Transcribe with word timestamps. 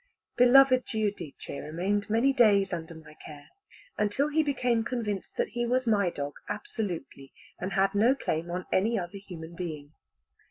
Beloved 0.35 0.87
Giudice 0.87 1.47
remained 1.61 2.09
many 2.09 2.33
days 2.33 2.73
under 2.73 2.95
my 2.95 3.13
care, 3.23 3.49
until 3.99 4.29
he 4.29 4.41
became 4.41 4.83
convinced 4.83 5.35
that 5.37 5.49
he 5.49 5.63
was 5.67 5.85
my 5.85 6.09
dog 6.09 6.33
absolutely, 6.49 7.31
and 7.59 7.73
had 7.73 7.93
no 7.93 8.15
claim 8.15 8.49
on 8.49 8.65
any 8.73 8.97
other 8.97 9.19
human 9.19 9.53
being. 9.55 9.93